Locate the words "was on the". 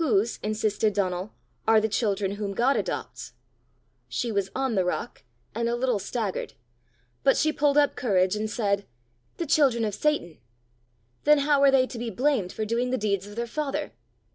4.32-4.86